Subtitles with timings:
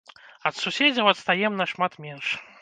[0.49, 2.35] Ад суседзяў адстаем нашмат менш.